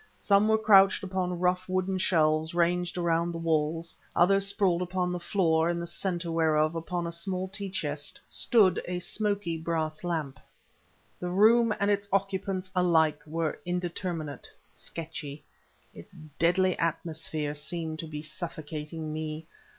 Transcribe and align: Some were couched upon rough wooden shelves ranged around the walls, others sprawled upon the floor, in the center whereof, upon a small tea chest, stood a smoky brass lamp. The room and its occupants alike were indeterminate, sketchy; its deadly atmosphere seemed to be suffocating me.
Some 0.17 0.47
were 0.47 0.57
couched 0.57 1.03
upon 1.03 1.39
rough 1.39 1.69
wooden 1.69 1.99
shelves 1.99 2.55
ranged 2.55 2.97
around 2.97 3.31
the 3.31 3.37
walls, 3.37 3.95
others 4.15 4.47
sprawled 4.47 4.81
upon 4.81 5.11
the 5.11 5.19
floor, 5.19 5.69
in 5.69 5.79
the 5.79 5.85
center 5.85 6.31
whereof, 6.31 6.73
upon 6.73 7.05
a 7.05 7.11
small 7.11 7.47
tea 7.47 7.69
chest, 7.69 8.19
stood 8.27 8.81
a 8.87 8.97
smoky 8.97 9.57
brass 9.59 10.03
lamp. 10.03 10.39
The 11.19 11.29
room 11.29 11.71
and 11.79 11.91
its 11.91 12.07
occupants 12.11 12.71
alike 12.75 13.19
were 13.27 13.59
indeterminate, 13.63 14.49
sketchy; 14.73 15.43
its 15.93 16.15
deadly 16.39 16.75
atmosphere 16.79 17.53
seemed 17.53 17.99
to 17.99 18.07
be 18.07 18.23
suffocating 18.23 19.13
me. 19.13 19.45